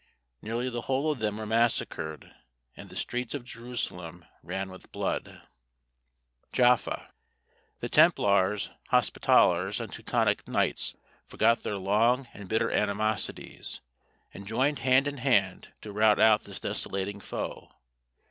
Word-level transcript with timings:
Nearly 0.41 0.67
the 0.67 0.81
whole 0.81 1.11
of 1.11 1.19
them 1.19 1.37
were 1.37 1.45
massacred, 1.45 2.33
and 2.75 2.89
the 2.89 2.95
streets 2.95 3.35
of 3.35 3.45
Jerusalem 3.45 4.25
ran 4.41 4.71
with 4.71 4.91
blood. 4.91 5.25
[Illustration: 5.27 5.47
JAFFA.] 6.53 7.13
The 7.81 7.89
Templars, 7.89 8.71
Hospitallers, 8.87 9.79
and 9.79 9.93
Teutonic 9.93 10.47
knights 10.47 10.95
forgot 11.27 11.59
their 11.61 11.77
long 11.77 12.27
and 12.33 12.49
bitter 12.49 12.71
animosities, 12.71 13.81
and 14.33 14.47
joined 14.47 14.79
hand 14.79 15.05
in 15.05 15.17
hand 15.17 15.71
to 15.81 15.91
rout 15.91 16.19
out 16.19 16.45
this 16.45 16.59
desolating 16.59 17.19
foe. 17.19 17.71